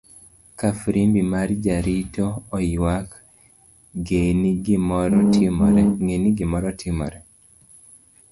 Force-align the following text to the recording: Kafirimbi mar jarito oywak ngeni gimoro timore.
Kafirimbi 0.59 1.21
mar 1.33 1.49
jarito 1.65 2.25
oywak 2.57 3.09
ngeni 3.97 4.51
gimoro 6.35 6.69
timore. 6.81 7.19